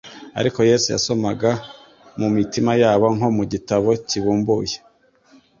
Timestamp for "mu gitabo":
3.37-3.89